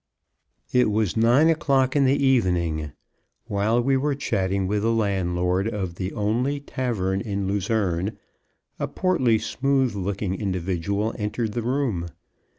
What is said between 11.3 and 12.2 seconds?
the room.